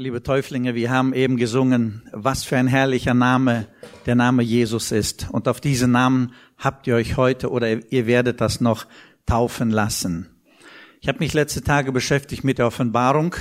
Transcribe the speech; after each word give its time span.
Liebe 0.00 0.22
Täuflinge, 0.22 0.74
wir 0.74 0.88
haben 0.88 1.12
eben 1.12 1.36
gesungen, 1.36 2.08
was 2.10 2.42
für 2.42 2.56
ein 2.56 2.68
herrlicher 2.68 3.12
Name 3.12 3.66
der 4.06 4.14
Name 4.14 4.42
Jesus 4.42 4.92
ist. 4.92 5.28
Und 5.30 5.46
auf 5.46 5.60
diesen 5.60 5.90
Namen 5.90 6.32
habt 6.56 6.86
ihr 6.86 6.94
euch 6.94 7.18
heute 7.18 7.50
oder 7.50 7.92
ihr 7.92 8.06
werdet 8.06 8.40
das 8.40 8.62
noch 8.62 8.86
taufen 9.26 9.68
lassen. 9.68 10.30
Ich 11.02 11.08
habe 11.08 11.18
mich 11.18 11.34
letzte 11.34 11.62
Tage 11.62 11.92
beschäftigt 11.92 12.44
mit 12.44 12.56
der 12.56 12.66
Offenbarung, 12.66 13.36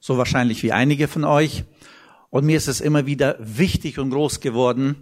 so 0.00 0.18
wahrscheinlich 0.18 0.62
wie 0.62 0.72
einige 0.72 1.08
von 1.08 1.24
euch. 1.24 1.64
Und 2.28 2.44
mir 2.44 2.58
ist 2.58 2.68
es 2.68 2.82
immer 2.82 3.06
wieder 3.06 3.38
wichtig 3.40 3.98
und 3.98 4.10
groß 4.10 4.40
geworden, 4.40 4.96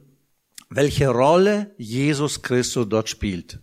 welche 0.69 1.09
Rolle 1.09 1.75
Jesus 1.77 2.43
Christus 2.43 2.89
dort 2.89 3.09
spielt. 3.09 3.59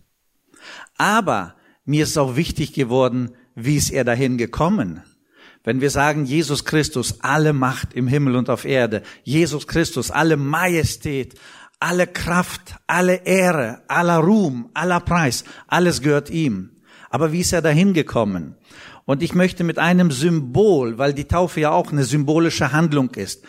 Aber 0.98 1.56
mir 1.86 2.02
ist 2.02 2.18
auch 2.18 2.36
wichtig 2.36 2.74
geworden, 2.74 3.30
wie 3.54 3.76
ist 3.76 3.88
er 3.88 4.04
dahin 4.04 4.36
gekommen? 4.36 5.00
Wenn 5.68 5.82
wir 5.82 5.90
sagen, 5.90 6.24
Jesus 6.24 6.64
Christus, 6.64 7.16
alle 7.20 7.52
Macht 7.52 7.92
im 7.92 8.08
Himmel 8.08 8.36
und 8.36 8.48
auf 8.48 8.64
Erde, 8.64 9.02
Jesus 9.22 9.66
Christus, 9.66 10.10
alle 10.10 10.38
Majestät, 10.38 11.34
alle 11.78 12.06
Kraft, 12.06 12.76
alle 12.86 13.26
Ehre, 13.26 13.82
aller 13.86 14.16
Ruhm, 14.16 14.70
aller 14.72 15.00
Preis, 15.00 15.44
alles 15.66 16.00
gehört 16.00 16.30
ihm. 16.30 16.70
Aber 17.10 17.32
wie 17.32 17.40
ist 17.40 17.52
er 17.52 17.60
dahin 17.60 17.92
gekommen? 17.92 18.54
Und 19.04 19.22
ich 19.22 19.34
möchte 19.34 19.62
mit 19.62 19.78
einem 19.78 20.10
Symbol, 20.10 20.96
weil 20.96 21.12
die 21.12 21.26
Taufe 21.26 21.60
ja 21.60 21.70
auch 21.70 21.92
eine 21.92 22.04
symbolische 22.04 22.72
Handlung 22.72 23.10
ist. 23.10 23.44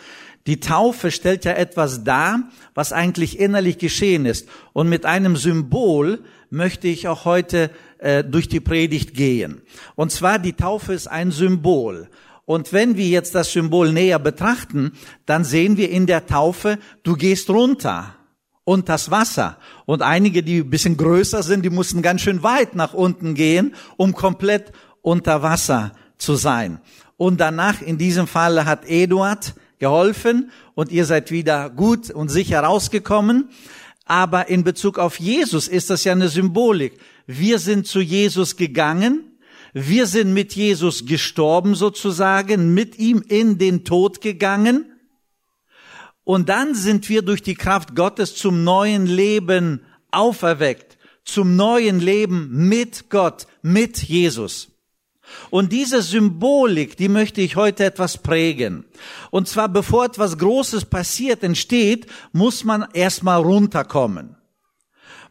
Die 0.46 0.60
Taufe 0.60 1.10
stellt 1.10 1.46
ja 1.46 1.52
etwas 1.52 2.04
dar, 2.04 2.50
was 2.74 2.92
eigentlich 2.92 3.38
innerlich 3.38 3.78
geschehen 3.78 4.26
ist. 4.26 4.46
Und 4.74 4.90
mit 4.90 5.06
einem 5.06 5.36
Symbol 5.36 6.22
möchte 6.50 6.86
ich 6.86 7.08
auch 7.08 7.24
heute 7.24 7.70
äh, 8.00 8.24
durch 8.24 8.48
die 8.48 8.60
Predigt 8.60 9.14
gehen. 9.14 9.62
Und 9.94 10.10
zwar 10.10 10.38
die 10.38 10.54
Taufe 10.54 10.92
ist 10.92 11.06
ein 11.06 11.30
Symbol. 11.30 12.08
Und 12.46 12.72
wenn 12.72 12.96
wir 12.96 13.06
jetzt 13.06 13.34
das 13.34 13.52
Symbol 13.52 13.92
näher 13.92 14.18
betrachten, 14.18 14.92
dann 15.26 15.44
sehen 15.44 15.76
wir 15.76 15.90
in 15.90 16.06
der 16.06 16.26
Taufe, 16.26 16.78
du 17.02 17.14
gehst 17.14 17.48
runter 17.48 18.16
und 18.64 18.88
das 18.88 19.10
Wasser. 19.10 19.58
Und 19.86 20.02
einige, 20.02 20.42
die 20.42 20.60
ein 20.60 20.70
bisschen 20.70 20.96
größer 20.96 21.42
sind, 21.42 21.64
die 21.64 21.70
mussten 21.70 22.02
ganz 22.02 22.22
schön 22.22 22.42
weit 22.42 22.74
nach 22.74 22.94
unten 22.94 23.34
gehen, 23.34 23.74
um 23.96 24.14
komplett 24.14 24.72
unter 25.02 25.42
Wasser 25.42 25.92
zu 26.18 26.34
sein. 26.34 26.80
Und 27.16 27.40
danach, 27.40 27.82
in 27.82 27.98
diesem 27.98 28.26
Fall, 28.26 28.64
hat 28.64 28.88
Eduard 28.88 29.54
geholfen 29.78 30.50
und 30.74 30.90
ihr 30.90 31.04
seid 31.04 31.30
wieder 31.30 31.70
gut 31.70 32.10
und 32.10 32.30
sicher 32.30 32.60
rausgekommen. 32.60 33.50
Aber 34.06 34.48
in 34.48 34.64
Bezug 34.64 34.98
auf 34.98 35.20
Jesus 35.20 35.68
ist 35.68 35.90
das 35.90 36.02
ja 36.02 36.12
eine 36.12 36.28
Symbolik. 36.28 36.98
Wir 37.32 37.60
sind 37.60 37.86
zu 37.86 38.00
Jesus 38.00 38.56
gegangen, 38.56 39.38
wir 39.72 40.08
sind 40.08 40.34
mit 40.34 40.56
Jesus 40.56 41.06
gestorben 41.06 41.76
sozusagen, 41.76 42.74
mit 42.74 42.98
ihm 42.98 43.22
in 43.28 43.56
den 43.56 43.84
Tod 43.84 44.20
gegangen. 44.20 44.86
Und 46.24 46.48
dann 46.48 46.74
sind 46.74 47.08
wir 47.08 47.22
durch 47.22 47.40
die 47.40 47.54
Kraft 47.54 47.94
Gottes 47.94 48.34
zum 48.34 48.64
neuen 48.64 49.06
Leben 49.06 49.84
auferweckt, 50.10 50.98
zum 51.24 51.54
neuen 51.54 52.00
Leben 52.00 52.68
mit 52.68 53.10
Gott, 53.10 53.46
mit 53.62 54.02
Jesus. 54.02 54.72
Und 55.50 55.70
diese 55.70 56.02
Symbolik, 56.02 56.96
die 56.96 57.08
möchte 57.08 57.42
ich 57.42 57.54
heute 57.54 57.84
etwas 57.84 58.18
prägen. 58.18 58.86
Und 59.30 59.46
zwar 59.46 59.68
bevor 59.68 60.06
etwas 60.06 60.36
Großes 60.36 60.86
passiert, 60.86 61.44
entsteht, 61.44 62.08
muss 62.32 62.64
man 62.64 62.88
erstmal 62.92 63.40
runterkommen. 63.40 64.34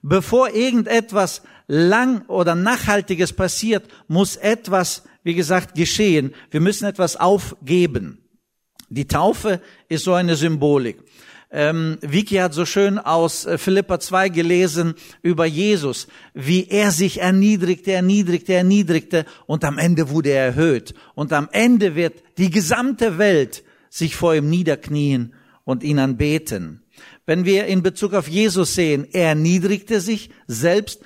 Bevor 0.02 0.52
irgendetwas 0.52 1.42
lang 1.70 2.26
oder 2.28 2.56
nachhaltiges 2.56 3.32
passiert, 3.32 3.88
muss 4.08 4.36
etwas, 4.36 5.04
wie 5.24 5.36
gesagt, 5.36 5.76
geschehen. 5.76 6.34
Wir 6.50 6.60
müssen 6.60 6.86
etwas 6.86 7.16
aufgeben. 7.16 8.28
Die 8.90 9.08
Taufe 9.08 9.62
ist 9.88 10.04
so 10.04 10.14
eine 10.14 10.36
Symbolik. 10.36 10.98
Ähm, 11.52 11.98
Vicky 12.02 12.36
hat 12.36 12.54
so 12.54 12.66
schön 12.66 12.98
aus 12.98 13.46
äh, 13.46 13.58
Philippa 13.58 14.00
2 14.00 14.30
gelesen 14.30 14.96
über 15.22 15.46
Jesus, 15.46 16.08
wie 16.34 16.68
er 16.68 16.92
sich 16.92 17.22
erniedrigte, 17.22 17.92
erniedrigte, 17.92 18.54
erniedrigte 18.54 19.26
und 19.48 19.64
am 19.64 19.78
Ende 19.78 20.10
wurde 20.10 20.30
er 20.30 20.46
erhöht. 20.46 20.94
Und 21.16 21.34
am 21.34 21.50
Ende 21.52 21.96
wird 21.96 22.24
die 22.38 22.52
gesamte 22.52 23.18
Welt 23.18 23.64
sich 23.90 24.16
vor 24.16 24.36
ihm 24.36 24.50
niederknien 24.50 25.34
und 25.66 25.84
ihn 25.84 26.00
anbeten. 26.00 26.84
Wenn 27.26 27.46
wir 27.46 27.66
in 27.66 27.84
Bezug 27.84 28.14
auf 28.14 28.28
Jesus 28.28 28.76
sehen, 28.76 29.08
er 29.12 29.30
erniedrigte 29.30 30.02
sich 30.02 30.30
selbst 30.48 31.02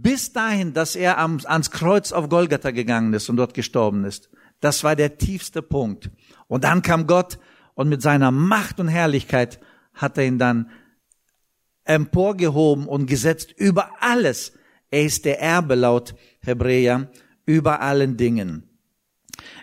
bis 0.00 0.32
dahin, 0.32 0.72
dass 0.72 0.96
er 0.96 1.18
ans 1.18 1.70
Kreuz 1.70 2.12
auf 2.12 2.30
Golgatha 2.30 2.70
gegangen 2.70 3.12
ist 3.12 3.28
und 3.28 3.36
dort 3.36 3.52
gestorben 3.52 4.04
ist. 4.04 4.30
Das 4.60 4.84
war 4.84 4.96
der 4.96 5.18
tiefste 5.18 5.60
Punkt. 5.60 6.10
Und 6.48 6.64
dann 6.64 6.80
kam 6.80 7.06
Gott 7.06 7.38
und 7.74 7.90
mit 7.90 8.00
seiner 8.00 8.30
Macht 8.30 8.80
und 8.80 8.88
Herrlichkeit 8.88 9.60
hat 9.92 10.16
er 10.16 10.24
ihn 10.24 10.38
dann 10.38 10.70
emporgehoben 11.84 12.86
und 12.86 13.06
gesetzt 13.06 13.52
über 13.54 13.90
alles. 14.00 14.52
Er 14.90 15.04
ist 15.04 15.26
der 15.26 15.42
Erbe 15.42 15.74
laut 15.74 16.14
Hebräer 16.40 17.10
über 17.44 17.82
allen 17.82 18.16
Dingen. 18.16 18.70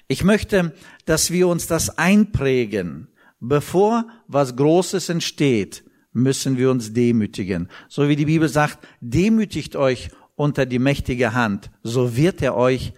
Ich 0.07 0.23
möchte, 0.23 0.75
dass 1.05 1.31
wir 1.31 1.47
uns 1.47 1.65
das 1.65 1.97
einprägen. 1.97 3.07
Bevor 3.39 4.05
was 4.27 4.55
Großes 4.55 5.09
entsteht, 5.09 5.83
müssen 6.11 6.57
wir 6.57 6.71
uns 6.71 6.93
demütigen. 6.93 7.69
So 7.87 8.09
wie 8.09 8.15
die 8.15 8.25
Bibel 8.25 8.49
sagt, 8.49 8.79
demütigt 9.01 9.75
euch 9.75 10.09
unter 10.35 10.65
die 10.65 10.79
mächtige 10.79 11.33
Hand, 11.33 11.69
so 11.83 12.15
wird 12.15 12.41
er 12.41 12.55
euch 12.55 12.93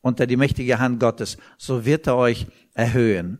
unter 0.00 0.26
die 0.26 0.36
mächtige 0.36 0.78
Hand 0.78 1.00
Gottes, 1.00 1.38
so 1.58 1.84
wird 1.84 2.06
er 2.06 2.16
euch 2.16 2.46
erhöhen. 2.74 3.38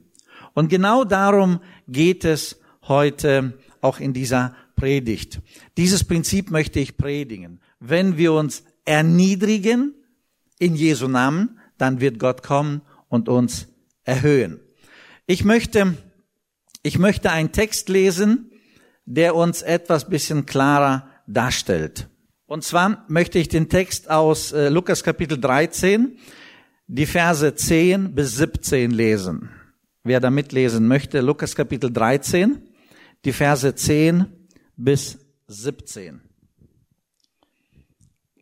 Und 0.54 0.68
genau 0.68 1.04
darum 1.04 1.60
geht 1.86 2.24
es 2.24 2.60
heute 2.82 3.54
auch 3.80 4.00
in 4.00 4.12
dieser 4.12 4.54
Predigt. 4.76 5.40
Dieses 5.76 6.04
Prinzip 6.04 6.50
möchte 6.50 6.80
ich 6.80 6.96
predigen. 6.96 7.60
Wenn 7.80 8.16
wir 8.16 8.32
uns 8.32 8.64
erniedrigen 8.84 9.94
in 10.58 10.74
Jesu 10.74 11.08
Namen, 11.08 11.58
dann 11.78 12.00
wird 12.00 12.18
Gott 12.18 12.42
kommen 12.42 12.82
und 13.08 13.28
uns 13.28 13.68
erhöhen. 14.04 14.60
Ich 15.26 15.44
möchte, 15.44 15.96
ich 16.82 16.98
möchte 16.98 17.30
einen 17.30 17.52
Text 17.52 17.88
lesen, 17.88 18.50
der 19.06 19.34
uns 19.34 19.62
etwas 19.62 20.08
bisschen 20.08 20.46
klarer 20.46 21.08
darstellt. 21.26 22.08
Und 22.46 22.64
zwar 22.64 23.04
möchte 23.08 23.38
ich 23.38 23.48
den 23.48 23.68
Text 23.68 24.10
aus 24.10 24.52
äh, 24.52 24.68
Lukas 24.68 25.02
Kapitel 25.02 25.40
13, 25.40 26.18
die 26.86 27.06
Verse 27.06 27.54
10 27.54 28.14
bis 28.14 28.36
17 28.36 28.90
lesen. 28.90 29.50
Wer 30.02 30.20
da 30.20 30.30
mitlesen 30.30 30.86
möchte, 30.86 31.20
Lukas 31.20 31.56
Kapitel 31.56 31.90
13, 31.90 32.62
die 33.24 33.32
Verse 33.32 33.74
10 33.74 34.26
bis 34.76 35.18
17. 35.46 36.20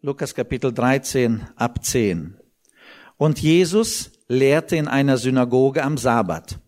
Lukas 0.01 0.35
Kapitel 0.35 0.73
13 0.73 1.47
ab 1.55 1.85
10. 1.85 2.37
Und 3.17 3.41
Jesus 3.41 4.11
lehrte 4.27 4.75
in 4.75 4.89
einer 4.89 5.17
Synagoge 5.17 5.85
am 5.85 5.97
Sabbat. 5.97 6.59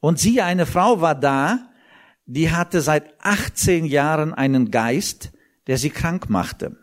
Und 0.00 0.18
siehe, 0.18 0.44
eine 0.44 0.64
Frau 0.64 1.02
war 1.02 1.14
da, 1.14 1.67
die 2.28 2.50
hatte 2.50 2.82
seit 2.82 3.14
18 3.24 3.86
Jahren 3.86 4.34
einen 4.34 4.70
Geist, 4.70 5.32
der 5.66 5.78
sie 5.78 5.88
krank 5.88 6.28
machte. 6.28 6.76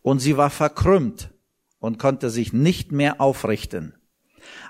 Und 0.00 0.20
sie 0.20 0.36
war 0.36 0.48
verkrümmt 0.48 1.34
und 1.80 1.98
konnte 1.98 2.30
sich 2.30 2.52
nicht 2.52 2.92
mehr 2.92 3.20
aufrichten. 3.20 3.94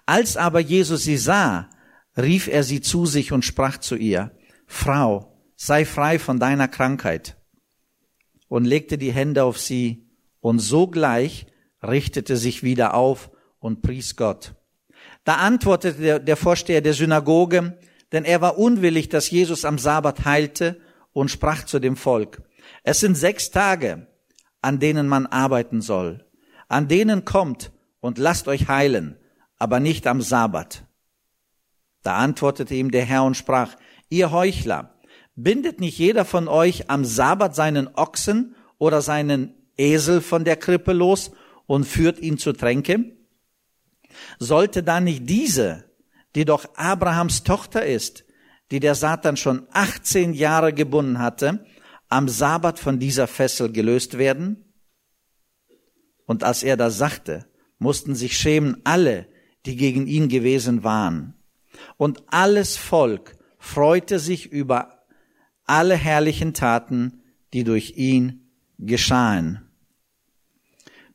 Als 0.06 0.38
aber 0.38 0.60
Jesus 0.60 1.04
sie 1.04 1.18
sah, 1.18 1.68
rief 2.16 2.48
er 2.48 2.62
sie 2.62 2.80
zu 2.80 3.04
sich 3.04 3.30
und 3.30 3.44
sprach 3.44 3.76
zu 3.76 3.94
ihr, 3.94 4.32
Frau, 4.66 5.38
sei 5.54 5.84
frei 5.84 6.18
von 6.18 6.40
deiner 6.40 6.66
Krankheit. 6.66 7.36
Und 8.48 8.64
legte 8.64 8.96
die 8.96 9.12
Hände 9.12 9.44
auf 9.44 9.58
sie, 9.58 10.08
und 10.40 10.60
sogleich 10.60 11.46
richtete 11.82 12.38
sich 12.38 12.62
wieder 12.62 12.94
auf 12.94 13.30
und 13.58 13.82
pries 13.82 14.16
Gott. 14.16 14.54
Da 15.24 15.34
antwortete 15.34 16.00
der, 16.00 16.18
der 16.20 16.36
Vorsteher 16.36 16.80
der 16.80 16.94
Synagoge, 16.94 17.78
denn 18.12 18.24
er 18.24 18.40
war 18.40 18.58
unwillig, 18.58 19.08
dass 19.08 19.30
Jesus 19.30 19.64
am 19.64 19.78
Sabbat 19.78 20.24
heilte 20.24 20.80
und 21.12 21.30
sprach 21.30 21.64
zu 21.64 21.78
dem 21.78 21.96
Volk, 21.96 22.42
es 22.82 23.00
sind 23.00 23.16
sechs 23.16 23.50
Tage, 23.50 24.06
an 24.62 24.78
denen 24.78 25.08
man 25.08 25.26
arbeiten 25.26 25.80
soll. 25.80 26.24
An 26.68 26.88
denen 26.88 27.24
kommt 27.24 27.70
und 28.00 28.18
lasst 28.18 28.48
euch 28.48 28.68
heilen, 28.68 29.16
aber 29.58 29.80
nicht 29.80 30.06
am 30.06 30.20
Sabbat. 30.20 30.84
Da 32.02 32.16
antwortete 32.16 32.74
ihm 32.74 32.90
der 32.90 33.04
Herr 33.04 33.24
und 33.24 33.36
sprach, 33.36 33.76
ihr 34.08 34.30
Heuchler, 34.30 34.96
Bindet 35.36 35.80
nicht 35.80 35.98
jeder 35.98 36.24
von 36.24 36.48
euch 36.48 36.88
am 36.88 37.04
Sabbat 37.04 37.54
seinen 37.54 37.88
Ochsen 37.94 38.56
oder 38.78 39.02
seinen 39.02 39.54
Esel 39.76 40.22
von 40.22 40.44
der 40.44 40.56
Krippe 40.56 40.94
los 40.94 41.30
und 41.66 41.84
führt 41.84 42.18
ihn 42.18 42.38
zur 42.38 42.56
Tränke? 42.56 43.16
Sollte 44.38 44.82
da 44.82 45.00
nicht 45.00 45.28
diese, 45.28 45.84
die 46.36 46.44
doch 46.44 46.66
Abrahams 46.76 47.42
Tochter 47.42 47.84
ist, 47.84 48.24
die 48.70 48.78
der 48.78 48.94
Satan 48.94 49.36
schon 49.36 49.66
18 49.72 50.34
Jahre 50.34 50.72
gebunden 50.72 51.18
hatte, 51.18 51.64
am 52.08 52.28
Sabbat 52.28 52.78
von 52.78 53.00
dieser 53.00 53.26
Fessel 53.26 53.72
gelöst 53.72 54.18
werden? 54.18 54.64
Und 56.26 56.44
als 56.44 56.62
er 56.62 56.76
das 56.76 56.98
sagte, 56.98 57.46
mussten 57.78 58.14
sich 58.14 58.36
schämen 58.36 58.82
alle, 58.84 59.26
die 59.64 59.76
gegen 59.76 60.06
ihn 60.06 60.28
gewesen 60.28 60.84
waren. 60.84 61.34
Und 61.96 62.22
alles 62.28 62.76
Volk 62.76 63.36
freute 63.58 64.18
sich 64.18 64.52
über 64.52 65.06
alle 65.64 65.96
herrlichen 65.96 66.52
Taten, 66.52 67.22
die 67.54 67.64
durch 67.64 67.94
ihn 67.96 68.50
geschahen. 68.78 69.70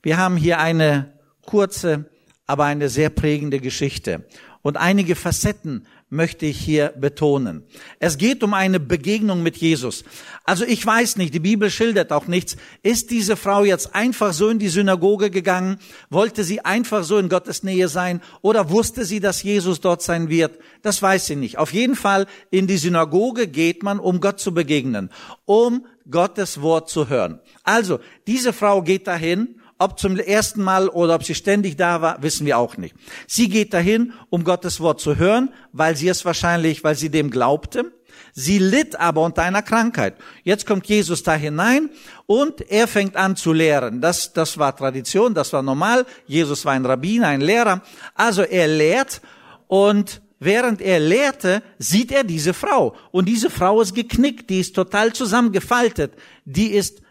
Wir 0.01 0.17
haben 0.17 0.35
hier 0.35 0.59
eine 0.59 1.19
kurze, 1.45 2.09
aber 2.47 2.65
eine 2.65 2.89
sehr 2.89 3.09
prägende 3.09 3.59
Geschichte. 3.59 4.27
Und 4.63 4.77
einige 4.77 5.15
Facetten 5.15 5.87
möchte 6.09 6.45
ich 6.45 6.59
hier 6.59 6.89
betonen. 6.89 7.63
Es 7.99 8.17
geht 8.17 8.43
um 8.43 8.53
eine 8.53 8.79
Begegnung 8.79 9.41
mit 9.41 9.57
Jesus. 9.57 10.03
Also 10.43 10.65
ich 10.65 10.85
weiß 10.85 11.15
nicht, 11.15 11.33
die 11.33 11.39
Bibel 11.39 11.71
schildert 11.71 12.11
auch 12.11 12.27
nichts. 12.27 12.57
Ist 12.83 13.11
diese 13.11 13.37
Frau 13.37 13.63
jetzt 13.63 13.95
einfach 13.95 14.33
so 14.33 14.49
in 14.49 14.59
die 14.59 14.67
Synagoge 14.67 15.31
gegangen? 15.31 15.77
Wollte 16.09 16.43
sie 16.43 16.65
einfach 16.65 17.03
so 17.03 17.17
in 17.17 17.29
Gottes 17.29 17.63
Nähe 17.63 17.87
sein? 17.87 18.21
Oder 18.41 18.69
wusste 18.69 19.05
sie, 19.05 19.21
dass 19.21 19.41
Jesus 19.41 19.79
dort 19.79 20.01
sein 20.01 20.29
wird? 20.29 20.59
Das 20.81 21.01
weiß 21.01 21.27
sie 21.27 21.37
nicht. 21.37 21.57
Auf 21.57 21.73
jeden 21.73 21.95
Fall 21.95 22.27
in 22.49 22.67
die 22.67 22.77
Synagoge 22.77 23.47
geht 23.47 23.81
man, 23.81 23.99
um 23.99 24.19
Gott 24.19 24.39
zu 24.39 24.53
begegnen, 24.53 25.09
um 25.45 25.85
Gottes 26.09 26.61
Wort 26.61 26.89
zu 26.89 27.07
hören. 27.07 27.39
Also, 27.63 27.99
diese 28.27 28.51
Frau 28.51 28.81
geht 28.81 29.07
dahin 29.07 29.60
ob 29.81 29.97
zum 29.99 30.17
ersten 30.17 30.61
Mal 30.61 30.89
oder 30.89 31.15
ob 31.15 31.23
sie 31.23 31.33
ständig 31.33 31.75
da 31.75 32.01
war, 32.01 32.21
wissen 32.21 32.45
wir 32.45 32.57
auch 32.59 32.77
nicht. 32.77 32.95
Sie 33.27 33.49
geht 33.49 33.73
dahin, 33.73 34.13
um 34.29 34.43
Gottes 34.43 34.79
Wort 34.79 35.01
zu 35.01 35.17
hören, 35.17 35.51
weil 35.71 35.95
sie 35.95 36.07
es 36.07 36.23
wahrscheinlich, 36.23 36.83
weil 36.83 36.95
sie 36.95 37.09
dem 37.09 37.31
glaubte. 37.31 37.91
Sie 38.33 38.59
litt 38.59 38.99
aber 38.99 39.21
unter 39.21 39.41
einer 39.41 39.63
Krankheit. 39.63 40.15
Jetzt 40.43 40.67
kommt 40.67 40.85
Jesus 40.85 41.23
da 41.23 41.33
hinein 41.33 41.89
und 42.27 42.61
er 42.69 42.87
fängt 42.87 43.15
an 43.15 43.35
zu 43.35 43.53
lehren. 43.53 44.01
Das, 44.01 44.33
das 44.33 44.57
war 44.57 44.75
Tradition, 44.75 45.33
das 45.33 45.51
war 45.51 45.63
normal. 45.63 46.05
Jesus 46.27 46.63
war 46.63 46.73
ein 46.73 46.85
Rabbiner, 46.85 47.27
ein 47.27 47.41
Lehrer. 47.41 47.81
Also 48.13 48.43
er 48.43 48.67
lehrt 48.67 49.21
und 49.67 50.21
während 50.39 50.81
er 50.81 50.99
lehrte, 50.99 51.63
sieht 51.79 52.11
er 52.11 52.23
diese 52.23 52.53
Frau. 52.53 52.95
Und 53.11 53.25
diese 53.25 53.49
Frau 53.49 53.81
ist 53.81 53.95
geknickt, 53.95 54.49
die 54.49 54.59
ist 54.59 54.75
total 54.75 55.11
zusammengefaltet, 55.11 56.13
die 56.45 56.71
ist 56.71 57.01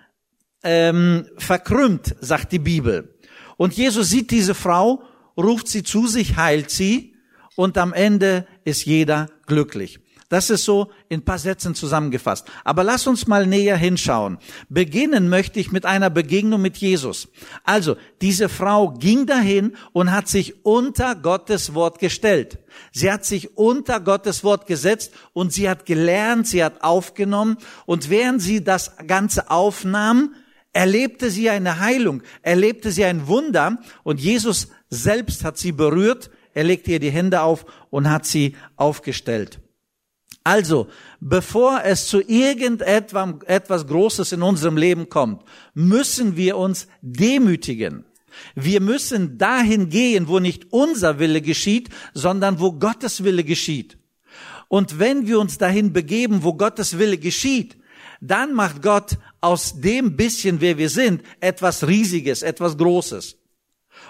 ähm, 0.62 1.26
verkrümmt, 1.36 2.16
sagt 2.20 2.52
die 2.52 2.58
Bibel. 2.58 3.14
Und 3.56 3.74
Jesus 3.74 4.08
sieht 4.08 4.30
diese 4.30 4.54
Frau, 4.54 5.02
ruft 5.36 5.68
sie 5.68 5.82
zu 5.82 6.06
sich, 6.06 6.36
heilt 6.36 6.70
sie 6.70 7.14
und 7.56 7.76
am 7.78 7.92
Ende 7.92 8.46
ist 8.64 8.84
jeder 8.84 9.26
glücklich. 9.46 10.00
Das 10.30 10.48
ist 10.48 10.64
so 10.64 10.92
in 11.08 11.24
paar 11.24 11.40
Sätzen 11.40 11.74
zusammengefasst. 11.74 12.46
Aber 12.62 12.84
lass 12.84 13.08
uns 13.08 13.26
mal 13.26 13.48
näher 13.48 13.76
hinschauen. 13.76 14.38
Beginnen 14.68 15.28
möchte 15.28 15.58
ich 15.58 15.72
mit 15.72 15.84
einer 15.84 16.08
Begegnung 16.08 16.62
mit 16.62 16.76
Jesus. 16.76 17.26
Also, 17.64 17.96
diese 18.20 18.48
Frau 18.48 18.92
ging 18.92 19.26
dahin 19.26 19.74
und 19.92 20.12
hat 20.12 20.28
sich 20.28 20.64
unter 20.64 21.16
Gottes 21.16 21.74
Wort 21.74 21.98
gestellt. 21.98 22.60
Sie 22.92 23.10
hat 23.10 23.24
sich 23.24 23.58
unter 23.58 23.98
Gottes 23.98 24.44
Wort 24.44 24.68
gesetzt 24.68 25.12
und 25.32 25.52
sie 25.52 25.68
hat 25.68 25.84
gelernt, 25.84 26.46
sie 26.46 26.62
hat 26.62 26.84
aufgenommen. 26.84 27.56
Und 27.84 28.08
während 28.08 28.40
sie 28.40 28.62
das 28.62 28.96
Ganze 29.08 29.50
aufnahm, 29.50 30.36
erlebte 30.72 31.30
sie 31.30 31.50
eine 31.50 31.80
Heilung, 31.80 32.22
erlebte 32.42 32.90
sie 32.90 33.04
ein 33.04 33.26
Wunder 33.26 33.78
und 34.02 34.20
Jesus 34.20 34.68
selbst 34.88 35.44
hat 35.44 35.58
sie 35.58 35.72
berührt, 35.72 36.30
er 36.54 36.64
legte 36.64 36.92
ihr 36.92 37.00
die 37.00 37.10
Hände 37.10 37.42
auf 37.42 37.64
und 37.90 38.10
hat 38.10 38.26
sie 38.26 38.56
aufgestellt. 38.76 39.60
Also, 40.42 40.88
bevor 41.20 41.82
es 41.84 42.06
zu 42.06 42.20
irgendetwas 42.20 43.86
Großes 43.86 44.32
in 44.32 44.42
unserem 44.42 44.76
Leben 44.76 45.08
kommt, 45.08 45.44
müssen 45.74 46.36
wir 46.36 46.56
uns 46.56 46.88
demütigen. 47.02 48.04
Wir 48.54 48.80
müssen 48.80 49.38
dahin 49.38 49.90
gehen, 49.90 50.28
wo 50.28 50.38
nicht 50.38 50.72
unser 50.72 51.18
Wille 51.18 51.42
geschieht, 51.42 51.90
sondern 52.14 52.58
wo 52.58 52.72
Gottes 52.72 53.22
Wille 53.22 53.44
geschieht. 53.44 53.98
Und 54.68 54.98
wenn 54.98 55.26
wir 55.26 55.40
uns 55.40 55.58
dahin 55.58 55.92
begeben, 55.92 56.42
wo 56.42 56.54
Gottes 56.54 56.98
Wille 56.98 57.18
geschieht, 57.18 57.76
dann 58.20 58.54
macht 58.54 58.82
Gott 58.82 59.18
aus 59.40 59.80
dem 59.80 60.16
bisschen, 60.16 60.60
wer 60.60 60.78
wir 60.78 60.90
sind, 60.90 61.22
etwas 61.40 61.86
Riesiges, 61.86 62.42
etwas 62.42 62.76
Großes. 62.76 63.36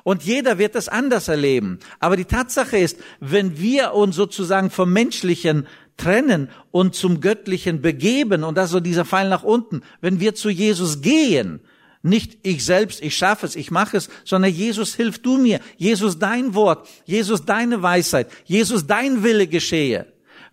Und 0.02 0.22
jeder 0.22 0.58
wird 0.58 0.74
es 0.76 0.88
anders 0.88 1.28
erleben. 1.28 1.78
Aber 1.98 2.16
die 2.16 2.24
Tatsache 2.24 2.78
ist, 2.78 2.98
wenn 3.20 3.58
wir 3.58 3.94
uns 3.94 4.16
sozusagen 4.16 4.70
vom 4.70 4.92
Menschlichen 4.92 5.66
trennen 5.96 6.48
und 6.70 6.94
zum 6.94 7.20
Göttlichen 7.20 7.82
begeben, 7.82 8.42
und 8.44 8.56
das 8.56 8.70
so 8.70 8.80
dieser 8.80 9.04
Pfeil 9.04 9.28
nach 9.28 9.42
unten, 9.42 9.82
wenn 10.00 10.20
wir 10.20 10.34
zu 10.34 10.48
Jesus 10.48 11.02
gehen, 11.02 11.60
nicht 12.02 12.38
ich 12.42 12.64
selbst, 12.64 13.02
ich 13.02 13.14
schaffe 13.14 13.44
es, 13.44 13.56
ich 13.56 13.70
mache 13.70 13.98
es, 13.98 14.08
sondern 14.24 14.52
Jesus, 14.52 14.94
hilf 14.94 15.20
du 15.20 15.36
mir. 15.36 15.60
Jesus, 15.76 16.18
dein 16.18 16.54
Wort. 16.54 16.88
Jesus, 17.04 17.44
deine 17.44 17.82
Weisheit. 17.82 18.28
Jesus, 18.46 18.86
dein 18.86 19.22
Wille 19.22 19.46
geschehe. 19.46 20.06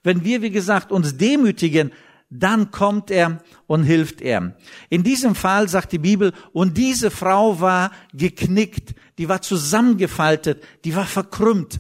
Wenn 0.03 0.25
wir, 0.25 0.41
wie 0.41 0.51
gesagt, 0.51 0.91
uns 0.91 1.17
demütigen, 1.17 1.93
dann 2.29 2.71
kommt 2.71 3.09
er 3.09 3.41
und 3.67 3.83
hilft 3.83 4.21
er. 4.21 4.55
In 4.89 5.03
diesem 5.03 5.35
Fall 5.35 5.69
sagt 5.69 5.91
die 5.91 5.99
Bibel, 5.99 6.33
und 6.51 6.77
diese 6.77 7.09
Frau 7.09 7.61
war 7.61 7.91
geknickt, 8.13 8.95
die 9.17 9.29
war 9.29 9.41
zusammengefaltet, 9.41 10.63
die 10.83 10.95
war 10.95 11.05
verkrümmt. 11.05 11.79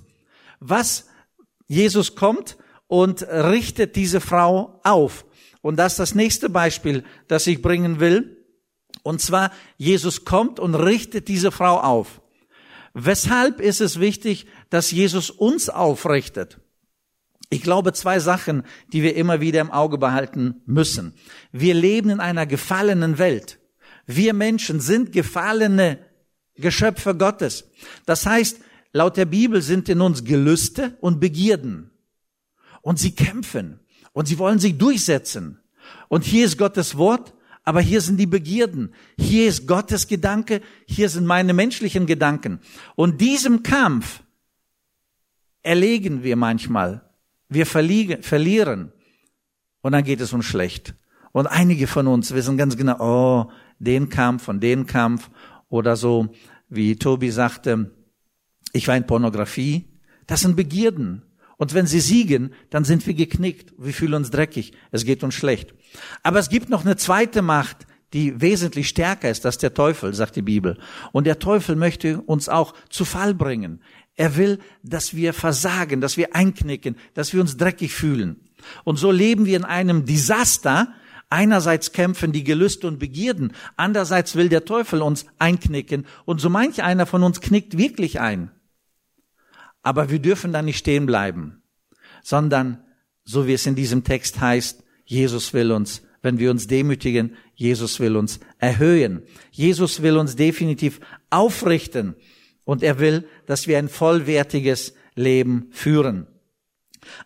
Was? 0.59 1.07
Jesus 1.67 2.15
kommt 2.15 2.57
und 2.87 3.23
richtet 3.23 3.95
diese 3.95 4.21
Frau 4.21 4.79
auf. 4.83 5.25
Und 5.61 5.77
das 5.77 5.93
ist 5.93 5.99
das 5.99 6.15
nächste 6.15 6.49
Beispiel, 6.49 7.03
das 7.27 7.45
ich 7.47 7.61
bringen 7.61 7.99
will. 7.99 8.45
Und 9.03 9.21
zwar, 9.21 9.51
Jesus 9.77 10.23
kommt 10.23 10.59
und 10.59 10.75
richtet 10.75 11.27
diese 11.27 11.51
Frau 11.51 11.79
auf. 11.79 12.21
Weshalb 12.93 13.59
ist 13.59 13.81
es 13.81 13.99
wichtig, 13.99 14.47
dass 14.69 14.91
Jesus 14.91 15.29
uns 15.29 15.69
aufrichtet? 15.69 16.59
Ich 17.49 17.61
glaube 17.61 17.93
zwei 17.93 18.19
Sachen, 18.19 18.63
die 18.91 19.03
wir 19.03 19.15
immer 19.15 19.39
wieder 19.39 19.61
im 19.61 19.71
Auge 19.71 19.97
behalten 19.97 20.61
müssen. 20.65 21.13
Wir 21.51 21.73
leben 21.73 22.09
in 22.09 22.19
einer 22.19 22.45
gefallenen 22.45 23.17
Welt. 23.17 23.59
Wir 24.05 24.33
Menschen 24.33 24.79
sind 24.79 25.11
gefallene 25.13 25.99
Geschöpfe 26.55 27.15
Gottes. 27.15 27.69
Das 28.05 28.25
heißt, 28.25 28.59
laut 28.91 29.15
der 29.15 29.25
Bibel 29.25 29.61
sind 29.61 29.87
in 29.89 30.01
uns 30.01 30.23
Gelüste 30.23 30.97
und 30.99 31.19
Begierden. 31.19 31.91
Und 32.81 32.99
sie 32.99 33.11
kämpfen. 33.11 33.79
Und 34.11 34.27
sie 34.27 34.39
wollen 34.39 34.59
sich 34.59 34.77
durchsetzen. 34.77 35.59
Und 36.09 36.25
hier 36.25 36.45
ist 36.45 36.57
Gottes 36.57 36.97
Wort, 36.97 37.33
aber 37.63 37.81
hier 37.81 38.01
sind 38.01 38.17
die 38.17 38.27
Begierden. 38.27 38.93
Hier 39.17 39.47
ist 39.47 39.67
Gottes 39.67 40.07
Gedanke, 40.07 40.61
hier 40.85 41.09
sind 41.09 41.25
meine 41.25 41.53
menschlichen 41.53 42.05
Gedanken. 42.05 42.59
Und 42.95 43.21
diesem 43.21 43.63
Kampf 43.63 44.23
erlegen 45.61 46.23
wir 46.23 46.35
manchmal 46.35 47.06
wir 47.49 47.65
verlieren 47.65 48.91
und 49.81 49.91
dann 49.91 50.03
geht 50.03 50.21
es 50.21 50.33
uns 50.33 50.45
schlecht. 50.45 50.95
Und 51.31 51.47
einige 51.47 51.87
von 51.87 52.07
uns 52.07 52.33
wissen 52.33 52.57
ganz 52.57 52.77
genau, 52.77 52.97
oh, 52.99 53.51
den 53.79 54.09
Kampf 54.09 54.47
und 54.47 54.61
den 54.61 54.85
Kampf 54.85 55.29
oder 55.69 55.95
so, 55.95 56.29
wie 56.69 56.95
Tobi 56.95 57.29
sagte, 57.29 57.91
ich 58.73 58.87
war 58.87 58.97
in 58.97 59.07
Pornografie. 59.07 59.85
Das 60.25 60.41
sind 60.41 60.55
Begierden. 60.55 61.23
Und 61.57 61.73
wenn 61.73 61.87
sie 61.87 61.99
siegen, 61.99 62.53
dann 62.69 62.83
sind 62.83 63.05
wir 63.07 63.13
geknickt. 63.13 63.73
Wir 63.77 63.93
fühlen 63.93 64.13
uns 64.13 64.29
dreckig. 64.29 64.73
Es 64.91 65.05
geht 65.05 65.23
uns 65.23 65.33
schlecht. 65.33 65.73
Aber 66.21 66.39
es 66.39 66.49
gibt 66.49 66.69
noch 66.69 66.85
eine 66.85 66.97
zweite 66.97 67.41
Macht, 67.41 67.87
die 68.13 68.39
wesentlich 68.39 68.87
stärker 68.87 69.29
ist, 69.29 69.43
das 69.43 69.57
der 69.57 69.73
Teufel, 69.73 70.13
sagt 70.13 70.35
die 70.35 70.41
Bibel. 70.41 70.77
Und 71.11 71.25
der 71.25 71.39
Teufel 71.39 71.75
möchte 71.75 72.21
uns 72.21 72.47
auch 72.47 72.73
zu 72.89 73.05
Fall 73.05 73.33
bringen. 73.33 73.81
Er 74.17 74.35
will, 74.35 74.59
dass 74.83 75.15
wir 75.15 75.31
versagen, 75.31 76.01
dass 76.01 76.17
wir 76.17 76.35
einknicken, 76.35 76.97
dass 77.13 77.33
wir 77.33 77.39
uns 77.39 77.55
dreckig 77.55 77.93
fühlen. 77.93 78.41
Und 78.83 78.97
so 78.97 79.11
leben 79.11 79.45
wir 79.45 79.55
in 79.55 79.63
einem 79.63 80.05
Desaster. 80.05 80.93
Einerseits 81.29 81.91
kämpfen 81.91 82.31
die 82.31 82.43
Gelüste 82.43 82.87
und 82.87 82.99
Begierden, 82.99 83.51
andererseits 83.75 84.35
will 84.35 84.47
der 84.47 84.63
Teufel 84.63 85.01
uns 85.01 85.25
einknicken 85.39 86.05
und 86.23 86.39
so 86.39 86.49
manch 86.49 86.81
einer 86.81 87.05
von 87.05 87.21
uns 87.21 87.41
knickt 87.41 87.77
wirklich 87.77 88.21
ein. 88.21 88.49
Aber 89.83 90.09
wir 90.09 90.19
dürfen 90.19 90.53
da 90.53 90.61
nicht 90.61 90.77
stehen 90.77 91.05
bleiben, 91.05 91.61
sondern, 92.23 92.81
so 93.25 93.45
wie 93.45 93.53
es 93.53 93.65
in 93.65 93.75
diesem 93.75 94.05
Text 94.05 94.39
heißt, 94.39 94.83
Jesus 95.03 95.53
will 95.53 95.73
uns, 95.73 96.01
wenn 96.21 96.39
wir 96.39 96.49
uns 96.49 96.67
demütigen, 96.67 97.35
Jesus 97.55 97.99
will 97.99 98.15
uns 98.15 98.39
erhöhen. 98.57 99.23
Jesus 99.51 100.01
will 100.01 100.17
uns 100.17 100.37
definitiv 100.37 101.01
aufrichten. 101.29 102.15
Und 102.67 102.83
er 102.83 102.99
will, 102.99 103.25
dass 103.45 103.65
wir 103.67 103.77
ein 103.77 103.87
vollwertiges 103.87 104.93
Leben 105.15 105.69
führen. 105.71 106.27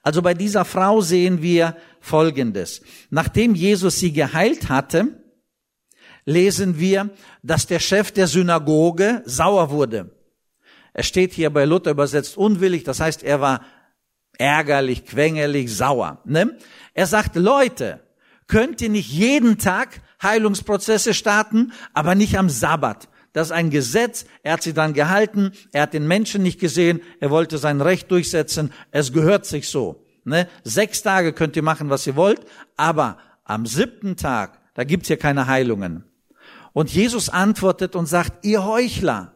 Also 0.03 0.21
bei 0.21 0.36
dieser 0.36 0.65
Frau 0.65 1.01
sehen 1.01 1.41
wir 1.41 1.75
Folgendes. 2.00 2.83
Nachdem 3.10 3.55
Jesus 3.55 3.98
sie 3.98 4.13
geheilt 4.13 4.69
hatte, 4.69 5.07
lesen 6.25 6.77
wir, 6.77 7.10
dass 7.41 7.65
der 7.65 7.79
Chef 7.79 8.12
der 8.12 8.27
Synagoge 8.27 9.24
sauer 9.25 9.71
wurde. 9.71 10.15
Er 10.93 11.01
steht 11.01 11.33
hier 11.33 11.50
bei 11.50 11.65
Luther 11.65 11.89
übersetzt 11.89 12.38
unwillig, 12.38 12.83
das 12.83 13.00
heißt, 13.00 13.24
er 13.24 13.41
war 13.41 13.65
ärgerlich, 14.38 15.05
quengerlich, 15.07 15.75
sauer. 15.75 16.21
Ne? 16.24 16.55
Er 16.93 17.07
sagte, 17.07 17.39
Leute, 17.39 18.00
könnt 18.45 18.79
ihr 18.81 18.89
nicht 18.89 19.10
jeden 19.10 19.57
Tag 19.57 20.01
Heilungsprozesse 20.21 21.15
starten, 21.15 21.74
aber 21.95 22.13
nicht 22.13 22.38
am 22.38 22.48
Sabbat? 22.48 23.10
Das 23.34 23.48
ist 23.48 23.52
ein 23.52 23.70
Gesetz. 23.70 24.26
Er 24.44 24.54
hat 24.54 24.64
sie 24.64 24.74
dann 24.74 24.94
gehalten. 24.94 25.54
Er 25.72 25.84
hat 25.84 25.94
den 25.94 26.08
Menschen 26.08 26.44
nicht 26.44 26.60
gesehen. 26.60 27.02
Er 27.20 27.30
wollte 27.30 27.58
sein 27.58 27.82
Recht 27.82 28.12
durchsetzen. 28.12 28.74
Es 28.92 29.14
gehört 29.14 29.46
sich 29.46 29.70
so. 29.70 30.06
Ne? 30.24 30.48
Sechs 30.64 31.02
Tage 31.02 31.34
könnt 31.34 31.56
ihr 31.56 31.64
machen, 31.64 31.90
was 31.90 32.06
ihr 32.06 32.16
wollt. 32.16 32.42
Aber 32.78 33.18
am 33.44 33.66
siebten 33.66 34.18
Tag, 34.18 34.60
da 34.74 34.84
gibt's 34.84 35.08
hier 35.08 35.18
keine 35.18 35.48
Heilungen. 35.48 36.04
Und 36.74 36.94
Jesus 36.94 37.30
antwortet 37.30 37.96
und 37.96 38.06
sagt, 38.06 38.46
ihr 38.46 38.64
Heuchler. 38.64 39.34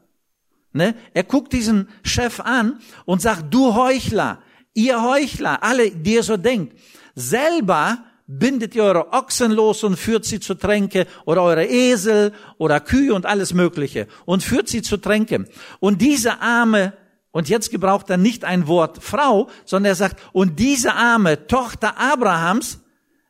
Ne? 0.73 0.95
Er 1.13 1.23
guckt 1.23 1.53
diesen 1.53 1.89
Chef 2.03 2.39
an 2.39 2.79
und 3.05 3.21
sagt, 3.21 3.53
du 3.53 3.75
Heuchler, 3.75 4.41
ihr 4.73 5.01
Heuchler, 5.01 5.63
alle, 5.63 5.91
die 5.91 6.15
ihr 6.15 6.23
so 6.23 6.37
denkt. 6.37 6.77
Selber 7.15 8.03
bindet 8.27 8.75
ihr 8.75 8.83
eure 8.83 9.13
Ochsen 9.13 9.51
los 9.51 9.83
und 9.83 9.97
führt 9.97 10.25
sie 10.25 10.39
zu 10.39 10.55
Tränke 10.55 11.05
oder 11.25 11.43
eure 11.43 11.65
Esel 11.65 12.33
oder 12.57 12.79
Kühe 12.79 13.13
und 13.13 13.25
alles 13.25 13.53
Mögliche 13.53 14.07
und 14.25 14.43
führt 14.43 14.67
sie 14.67 14.81
zu 14.81 14.97
Tränke. 14.97 15.45
Und 15.79 16.01
diese 16.01 16.41
arme, 16.41 16.93
und 17.31 17.49
jetzt 17.49 17.69
gebraucht 17.69 18.09
er 18.09 18.17
nicht 18.17 18.43
ein 18.43 18.67
Wort 18.67 19.03
Frau, 19.03 19.49
sondern 19.65 19.91
er 19.91 19.95
sagt, 19.95 20.21
und 20.33 20.59
diese 20.59 20.93
arme 20.93 21.47
Tochter 21.47 21.99
Abrahams 21.99 22.79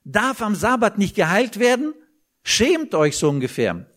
darf 0.04 0.42
am 0.42 0.56
Sabbat 0.56 0.98
nicht 0.98 1.16
geheilt 1.16 1.60
werden? 1.60 1.94
Schämt 2.44 2.94
euch 2.94 3.18
so 3.18 3.30
ungefähr. 3.30 3.88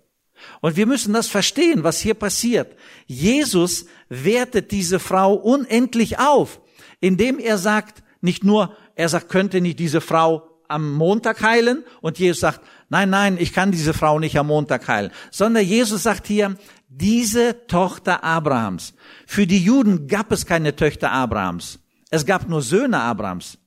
Und 0.61 0.77
wir 0.77 0.87
müssen 0.87 1.13
das 1.13 1.29
verstehen, 1.29 1.85
was 1.85 2.01
hier 2.01 2.15
passiert. 2.15 2.77
Jesus 3.07 3.87
wertet 4.09 4.71
diese 4.71 4.99
Frau 4.99 5.35
unendlich 5.35 6.19
auf, 6.19 6.61
indem 7.01 7.39
er 7.39 7.59
sagt, 7.59 8.03
nicht 8.21 8.45
nur, 8.45 8.77
er 8.95 9.09
sagt, 9.09 9.29
könnte 9.29 9.61
nicht 9.61 9.79
diese 9.79 10.01
Frau 10.01 10.48
am 10.69 10.93
Montag 10.93 11.43
heilen 11.43 11.85
und 12.01 12.19
Jesus 12.19 12.41
sagt, 12.41 12.61
nein, 12.89 13.11
nein, 13.11 13.37
ich 13.39 13.53
kann 13.53 13.73
diese 13.73 13.95
Frau 13.95 14.19
nicht 14.19 14.39
am 14.39 14.47
Montag 14.47 14.87
heilen, 14.87 15.11
sondern 15.31 15.65
Jesus 15.65 16.05
sagt 16.05 16.27
hier, 16.27 16.57
diese 16.89 17.67
Tochter 17.67 18.25
Abrahams. 18.25 18.95
Für 19.27 19.47
die 19.47 19.63
Juden 19.63 20.07
gab 20.07 20.33
es 20.33 20.47
keine 20.47 20.77
Töchter 20.77 21.13
Abrahams. 21.13 21.81
Es 22.11 22.25
gab 22.25 22.49
nur 22.49 22.63
Söhne 22.63 23.01
Abrahams. 23.01 23.59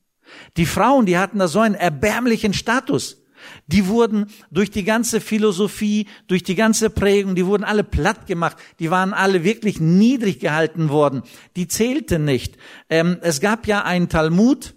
Die 0.56 0.66
Frauen, 0.66 1.06
die 1.06 1.18
hatten 1.18 1.38
da 1.38 1.48
so 1.48 1.60
einen 1.60 1.74
erbärmlichen 1.74 2.54
Status. 2.54 3.18
Die 3.66 3.86
wurden 3.86 4.26
durch 4.50 4.70
die 4.70 4.84
ganze 4.84 5.20
Philosophie, 5.20 6.06
durch 6.26 6.42
die 6.42 6.54
ganze 6.54 6.90
Prägung, 6.90 7.34
die 7.34 7.46
wurden 7.46 7.64
alle 7.64 7.84
platt 7.84 8.26
gemacht. 8.26 8.56
Die 8.78 8.90
waren 8.90 9.12
alle 9.12 9.44
wirklich 9.44 9.80
niedrig 9.80 10.38
gehalten 10.38 10.88
worden. 10.88 11.22
Die 11.56 11.68
zählten 11.68 12.24
nicht. 12.24 12.56
Ähm, 12.88 13.18
es 13.22 13.40
gab 13.40 13.66
ja 13.66 13.82
einen 13.82 14.08
Talmud, 14.08 14.74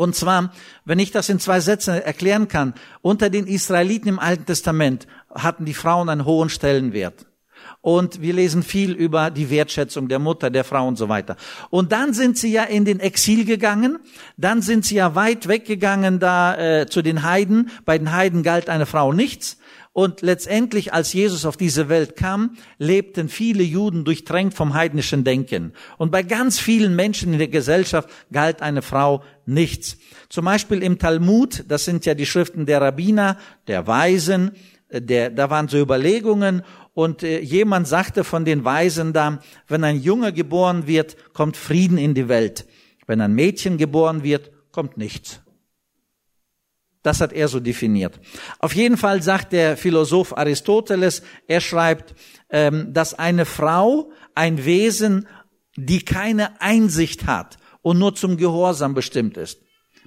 und 0.00 0.16
zwar, 0.16 0.50
wenn 0.86 0.98
ich 0.98 1.10
das 1.10 1.28
in 1.28 1.38
zwei 1.38 1.60
Sätzen 1.60 1.94
erklären 1.94 2.48
kann, 2.48 2.72
unter 3.02 3.28
den 3.28 3.46
Israeliten 3.46 4.08
im 4.08 4.18
Alten 4.18 4.46
Testament 4.46 5.06
hatten 5.34 5.66
die 5.66 5.74
Frauen 5.74 6.08
einen 6.08 6.24
hohen 6.24 6.48
Stellenwert. 6.48 7.26
Und 7.82 8.22
wir 8.22 8.32
lesen 8.32 8.62
viel 8.62 8.92
über 8.92 9.30
die 9.30 9.50
Wertschätzung 9.50 10.08
der 10.08 10.18
Mutter, 10.18 10.48
der 10.48 10.64
Frau 10.64 10.88
und 10.88 10.96
so 10.96 11.10
weiter. 11.10 11.36
Und 11.68 11.92
dann 11.92 12.14
sind 12.14 12.38
sie 12.38 12.50
ja 12.50 12.64
in 12.64 12.86
den 12.86 12.98
Exil 12.98 13.44
gegangen, 13.44 13.98
dann 14.38 14.62
sind 14.62 14.86
sie 14.86 14.94
ja 14.94 15.14
weit 15.14 15.48
weggegangen 15.48 16.18
da 16.18 16.56
äh, 16.56 16.86
zu 16.86 17.02
den 17.02 17.22
Heiden. 17.22 17.70
Bei 17.84 17.98
den 17.98 18.10
Heiden 18.12 18.42
galt 18.42 18.70
eine 18.70 18.86
Frau 18.86 19.12
nichts. 19.12 19.58
Und 19.92 20.22
letztendlich, 20.22 20.92
als 20.92 21.12
Jesus 21.12 21.44
auf 21.44 21.56
diese 21.56 21.88
Welt 21.88 22.14
kam, 22.14 22.56
lebten 22.78 23.28
viele 23.28 23.64
Juden 23.64 24.04
durchtränkt 24.04 24.54
vom 24.54 24.74
heidnischen 24.74 25.24
Denken. 25.24 25.72
Und 25.98 26.12
bei 26.12 26.22
ganz 26.22 26.60
vielen 26.60 26.94
Menschen 26.94 27.32
in 27.32 27.40
der 27.40 27.48
Gesellschaft 27.48 28.08
galt 28.30 28.62
eine 28.62 28.82
Frau 28.82 29.24
nichts. 29.46 29.98
Zum 30.28 30.44
Beispiel 30.44 30.84
im 30.84 31.00
Talmud, 31.00 31.64
das 31.66 31.84
sind 31.84 32.06
ja 32.06 32.14
die 32.14 32.26
Schriften 32.26 32.66
der 32.66 32.80
Rabbiner, 32.80 33.36
der 33.66 33.88
Weisen, 33.88 34.52
äh, 34.90 35.02
der, 35.02 35.30
da 35.30 35.50
waren 35.50 35.66
so 35.66 35.76
Überlegungen 35.76 36.62
und 36.94 37.24
äh, 37.24 37.40
jemand 37.40 37.88
sagte 37.88 38.22
von 38.22 38.44
den 38.44 38.64
Weisen 38.64 39.12
da, 39.12 39.40
wenn 39.66 39.82
ein 39.82 40.00
Junge 40.00 40.32
geboren 40.32 40.86
wird, 40.86 41.16
kommt 41.32 41.56
Frieden 41.56 41.98
in 41.98 42.14
die 42.14 42.28
Welt. 42.28 42.64
Wenn 43.06 43.20
ein 43.20 43.34
Mädchen 43.34 43.76
geboren 43.76 44.22
wird, 44.22 44.52
kommt 44.70 44.96
nichts. 44.96 45.40
Das 47.02 47.20
hat 47.20 47.32
er 47.32 47.48
so 47.48 47.60
definiert. 47.60 48.20
Auf 48.58 48.74
jeden 48.74 48.96
Fall 48.96 49.22
sagt 49.22 49.52
der 49.52 49.76
Philosoph 49.76 50.36
Aristoteles, 50.36 51.22
er 51.46 51.60
schreibt, 51.60 52.14
ähm, 52.50 52.92
dass 52.92 53.14
eine 53.14 53.46
Frau 53.46 54.12
ein 54.34 54.64
Wesen, 54.64 55.26
die 55.76 56.04
keine 56.04 56.60
Einsicht 56.60 57.26
hat 57.26 57.56
und 57.80 57.98
nur 57.98 58.14
zum 58.14 58.36
Gehorsam 58.36 58.94
bestimmt 58.94 59.36
ist. 59.36 59.62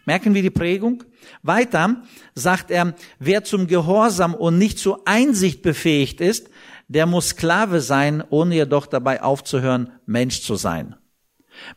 Merken 0.05 0.33
wir 0.33 0.41
die 0.41 0.50
Prägung? 0.50 1.03
Weiter 1.41 2.03
sagt 2.35 2.69
er, 2.69 2.93
wer 3.19 3.43
zum 3.43 3.67
Gehorsam 3.67 4.35
und 4.35 4.57
nicht 4.57 4.77
zur 4.77 5.07
Einsicht 5.07 5.62
befähigt 5.62 6.19
ist, 6.19 6.50
der 6.89 7.05
muss 7.05 7.29
Sklave 7.29 7.79
sein, 7.79 8.23
ohne 8.29 8.55
jedoch 8.55 8.85
dabei 8.85 9.23
aufzuhören, 9.23 9.93
Mensch 10.05 10.41
zu 10.41 10.55
sein. 10.55 10.95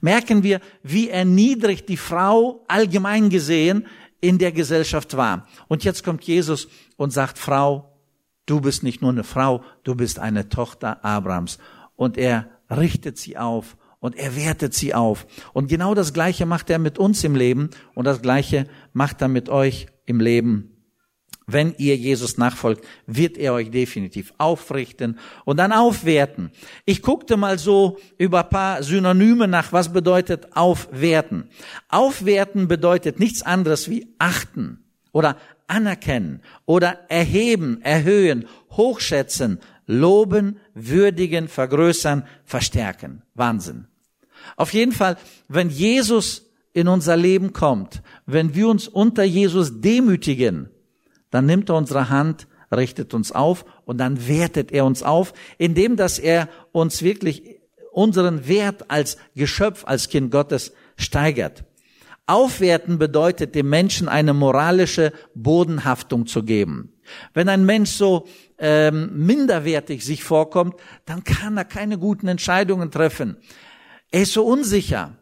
Merken 0.00 0.42
wir, 0.42 0.60
wie 0.82 1.08
erniedrigt 1.08 1.88
die 1.88 1.96
Frau 1.96 2.64
allgemein 2.66 3.30
gesehen 3.30 3.86
in 4.20 4.38
der 4.38 4.52
Gesellschaft 4.52 5.16
war. 5.16 5.46
Und 5.68 5.84
jetzt 5.84 6.04
kommt 6.04 6.24
Jesus 6.24 6.68
und 6.96 7.12
sagt, 7.12 7.38
Frau, 7.38 7.92
du 8.46 8.60
bist 8.60 8.82
nicht 8.82 9.02
nur 9.02 9.10
eine 9.10 9.24
Frau, 9.24 9.62
du 9.84 9.94
bist 9.94 10.18
eine 10.18 10.48
Tochter 10.48 11.04
Abrams. 11.04 11.58
Und 11.96 12.16
er 12.16 12.48
richtet 12.70 13.18
sie 13.18 13.36
auf 13.36 13.76
und 14.00 14.16
er 14.16 14.36
wertet 14.36 14.74
sie 14.74 14.94
auf. 14.94 15.26
Und 15.52 15.68
genau 15.68 15.94
das 15.94 16.12
Gleiche 16.12 16.46
macht 16.46 16.70
er 16.70 16.78
mit 16.78 16.98
uns 16.98 17.24
im 17.24 17.34
Leben 17.34 17.70
und 17.94 18.04
das 18.04 18.22
Gleiche 18.22 18.66
macht 18.92 19.20
er 19.22 19.28
mit 19.28 19.48
euch 19.48 19.86
im 20.04 20.20
Leben. 20.20 20.75
Wenn 21.48 21.76
ihr 21.78 21.96
Jesus 21.96 22.38
nachfolgt, 22.38 22.84
wird 23.06 23.38
er 23.38 23.52
euch 23.52 23.70
definitiv 23.70 24.34
aufrichten 24.36 25.20
und 25.44 25.58
dann 25.58 25.70
aufwerten. 25.70 26.50
Ich 26.84 27.02
guckte 27.02 27.36
mal 27.36 27.56
so 27.56 27.98
über 28.18 28.42
paar 28.42 28.82
Synonyme 28.82 29.46
nach, 29.46 29.72
was 29.72 29.92
bedeutet 29.92 30.56
aufwerten. 30.56 31.48
Aufwerten 31.88 32.66
bedeutet 32.66 33.20
nichts 33.20 33.42
anderes 33.42 33.88
wie 33.88 34.08
achten 34.18 34.84
oder 35.12 35.36
anerkennen 35.68 36.42
oder 36.64 37.08
erheben, 37.08 37.80
erhöhen, 37.82 38.46
hochschätzen, 38.72 39.60
loben, 39.86 40.58
würdigen, 40.74 41.46
vergrößern, 41.46 42.26
verstärken. 42.44 43.22
Wahnsinn. 43.34 43.86
Auf 44.56 44.72
jeden 44.72 44.92
Fall, 44.92 45.16
wenn 45.46 45.70
Jesus 45.70 46.50
in 46.72 46.88
unser 46.88 47.16
Leben 47.16 47.52
kommt, 47.52 48.02
wenn 48.26 48.56
wir 48.56 48.68
uns 48.68 48.88
unter 48.88 49.22
Jesus 49.22 49.80
demütigen, 49.80 50.70
dann 51.30 51.46
nimmt 51.46 51.68
er 51.68 51.76
unsere 51.76 52.08
Hand, 52.08 52.46
richtet 52.74 53.14
uns 53.14 53.32
auf 53.32 53.64
und 53.84 53.98
dann 53.98 54.26
wertet 54.28 54.72
er 54.72 54.84
uns 54.84 55.02
auf, 55.02 55.32
indem 55.58 55.96
dass 55.96 56.18
er 56.18 56.48
uns 56.72 57.02
wirklich 57.02 57.60
unseren 57.92 58.46
Wert 58.46 58.90
als 58.90 59.16
Geschöpf, 59.34 59.84
als 59.86 60.08
Kind 60.08 60.30
Gottes 60.30 60.72
steigert. 60.96 61.64
Aufwerten 62.26 62.98
bedeutet 62.98 63.54
dem 63.54 63.70
Menschen 63.70 64.08
eine 64.08 64.34
moralische 64.34 65.12
Bodenhaftung 65.34 66.26
zu 66.26 66.42
geben. 66.42 66.92
Wenn 67.34 67.48
ein 67.48 67.64
Mensch 67.64 67.90
so 67.90 68.26
ähm, 68.58 69.10
minderwertig 69.14 70.04
sich 70.04 70.24
vorkommt, 70.24 70.74
dann 71.04 71.22
kann 71.22 71.56
er 71.56 71.64
keine 71.64 71.98
guten 71.98 72.26
Entscheidungen 72.26 72.90
treffen. 72.90 73.36
Er 74.10 74.22
ist 74.22 74.32
so 74.32 74.44
unsicher. 74.44 75.16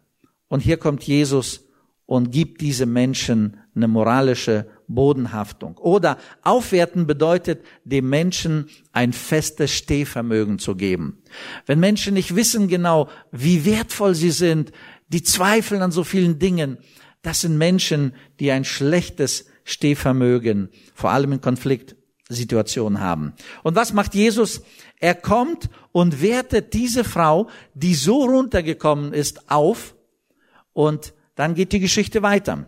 Und 0.48 0.60
hier 0.60 0.78
kommt 0.78 1.04
Jesus 1.04 1.64
und 2.06 2.30
gibt 2.30 2.60
diese 2.60 2.86
Menschen 2.86 3.58
eine 3.74 3.88
moralische 3.88 4.66
Bodenhaftung. 4.86 5.78
Oder 5.78 6.18
aufwerten 6.42 7.06
bedeutet, 7.06 7.64
dem 7.84 8.08
Menschen 8.08 8.68
ein 8.92 9.12
festes 9.12 9.72
Stehvermögen 9.72 10.58
zu 10.58 10.74
geben. 10.74 11.22
Wenn 11.66 11.80
Menschen 11.80 12.14
nicht 12.14 12.36
wissen 12.36 12.68
genau, 12.68 13.08
wie 13.30 13.64
wertvoll 13.64 14.14
sie 14.14 14.30
sind, 14.30 14.72
die 15.08 15.22
zweifeln 15.22 15.82
an 15.82 15.92
so 15.92 16.04
vielen 16.04 16.38
Dingen, 16.38 16.78
das 17.22 17.40
sind 17.40 17.56
Menschen, 17.56 18.14
die 18.40 18.50
ein 18.50 18.64
schlechtes 18.64 19.46
Stehvermögen, 19.64 20.68
vor 20.94 21.10
allem 21.10 21.32
in 21.32 21.40
Konfliktsituationen 21.40 23.00
haben. 23.00 23.32
Und 23.62 23.76
was 23.76 23.92
macht 23.92 24.14
Jesus? 24.14 24.62
Er 25.00 25.14
kommt 25.14 25.70
und 25.92 26.20
wertet 26.22 26.74
diese 26.74 27.04
Frau, 27.04 27.48
die 27.74 27.94
so 27.94 28.24
runtergekommen 28.24 29.12
ist, 29.12 29.50
auf 29.50 29.94
und 30.72 31.14
dann 31.34 31.54
geht 31.54 31.72
die 31.72 31.80
Geschichte 31.80 32.22
weiter. 32.22 32.66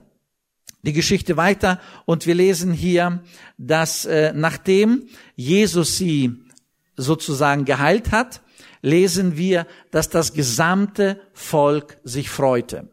Die 0.87 0.93
Geschichte 0.93 1.37
weiter 1.37 1.81
und 2.05 2.27
wir 2.27 2.35
lesen 2.35 2.73
hier, 2.73 3.23
dass 3.59 4.05
äh, 4.05 4.33
nachdem 4.35 5.09
Jesus 5.35 5.99
sie 5.99 6.33
sozusagen 6.97 7.65
geheilt 7.65 8.13
hat, 8.13 8.41
lesen 8.83 9.37
wir, 9.37 9.67
dass 9.91 10.09
das 10.09 10.33
gesamte 10.33 11.21
Volk 11.33 11.99
sich 12.05 12.31
freute. 12.31 12.89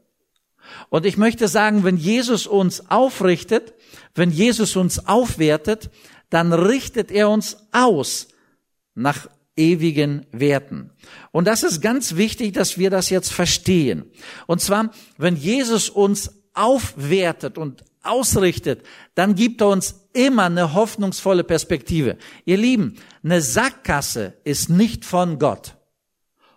Und 0.90 1.06
ich 1.06 1.18
möchte 1.18 1.48
sagen, 1.48 1.84
wenn 1.84 1.98
Jesus 1.98 2.48
uns 2.48 2.90
aufrichtet, 2.90 3.76
wenn 4.16 4.32
Jesus 4.32 4.76
uns 4.76 5.08
aufwertet, 5.08 5.92
dann 6.32 6.52
richtet 6.52 7.12
er 7.12 7.30
uns 7.30 7.58
aus 7.72 8.30
nach 8.96 9.30
ewigen 9.56 10.26
Werten. 10.32 10.90
Und 11.32 11.46
das 11.46 11.62
ist 11.62 11.80
ganz 11.82 12.16
wichtig, 12.16 12.54
dass 12.54 12.80
wir 12.80 12.90
das 12.90 13.12
jetzt 13.12 13.32
verstehen. 13.32 14.06
Und 14.48 14.62
zwar, 14.62 14.92
wenn 15.18 15.36
Jesus 15.36 15.90
uns 15.90 16.43
aufwertet 16.54 17.58
und 17.58 17.84
ausrichtet, 18.04 18.84
dann 19.16 19.36
gibt 19.36 19.62
er 19.62 19.70
uns 19.70 20.08
immer 20.14 20.46
eine 20.46 20.74
hoffnungsvolle 20.74 21.44
Perspektive. 21.44 22.18
Ihr 22.46 22.58
Lieben, 22.58 22.96
eine 23.24 23.42
Sackgasse 23.42 24.34
ist 24.44 24.70
nicht 24.70 25.06
von 25.06 25.40
Gott. 25.40 25.76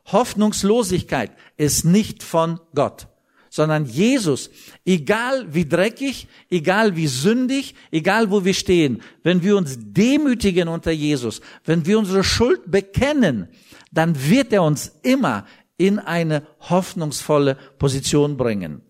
Hoffnungslosigkeit 0.06 1.32
ist 1.56 1.84
nicht 1.84 2.22
von 2.22 2.60
Gott, 2.74 3.08
sondern 3.50 3.86
Jesus, 3.86 4.50
egal 4.84 5.52
wie 5.52 5.66
dreckig, 5.66 6.28
egal 6.48 6.94
wie 6.94 7.08
sündig, 7.08 7.74
egal 7.90 8.30
wo 8.30 8.44
wir 8.44 8.54
stehen, 8.54 9.02
wenn 9.24 9.42
wir 9.42 9.56
uns 9.56 9.76
demütigen 9.78 10.68
unter 10.68 10.92
Jesus, 10.92 11.40
wenn 11.64 11.86
wir 11.86 11.98
unsere 11.98 12.22
Schuld 12.22 12.70
bekennen, 12.70 13.48
dann 13.90 14.28
wird 14.28 14.52
er 14.52 14.62
uns 14.62 14.92
immer 15.02 15.46
in 15.76 15.98
eine 15.98 16.46
hoffnungsvolle 16.60 17.56
Position 17.78 18.36
bringen. 18.36 18.85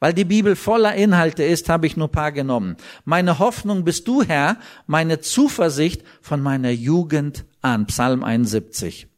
Weil 0.00 0.12
die 0.12 0.24
Bibel 0.24 0.56
voller 0.56 0.94
Inhalte 0.94 1.42
ist, 1.42 1.68
habe 1.68 1.86
ich 1.86 1.96
nur 1.96 2.08
paar 2.08 2.32
genommen. 2.32 2.76
Meine 3.04 3.38
Hoffnung 3.38 3.84
bist 3.84 4.06
du, 4.08 4.22
Herr, 4.22 4.58
meine 4.86 5.20
Zuversicht 5.20 6.02
von 6.20 6.40
meiner 6.42 6.70
Jugend 6.70 7.44
an. 7.62 7.86
Psalm 7.86 8.22
71. 8.22 9.08